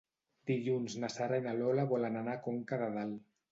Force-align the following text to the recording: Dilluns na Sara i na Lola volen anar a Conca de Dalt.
Dilluns 0.51 0.95
na 1.03 1.09
Sara 1.17 1.39
i 1.43 1.45
na 1.45 1.55
Lola 1.61 1.87
volen 1.93 2.19
anar 2.25 2.37
a 2.41 2.43
Conca 2.51 2.83
de 2.85 2.91
Dalt. 2.99 3.25